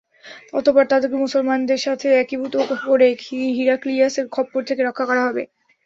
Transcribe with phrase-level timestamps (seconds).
[0.53, 2.55] অতঃপর তাদেরকে মুসলমানদের সাথে একীভূত
[2.83, 3.07] করে
[3.51, 5.43] হিরাক্লিয়াসের খপ্পর থেকে রক্ষা করা হবে।